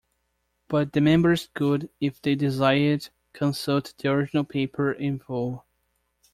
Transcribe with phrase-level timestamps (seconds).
[0.67, 5.63] But the members could, if they desired, consult the original paper in full.